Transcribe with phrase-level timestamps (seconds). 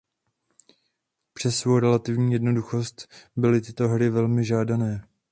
[1.33, 5.07] Přes svou relativní jednoduchost byly tyto hry velmi žádané.